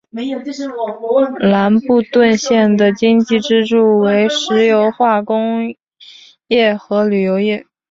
[1.41, 5.75] 兰布顿县的经济支柱为石油化工
[6.47, 7.67] 业和旅游业。